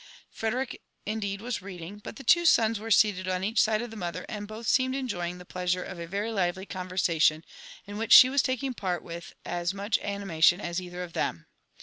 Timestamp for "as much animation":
9.45-10.59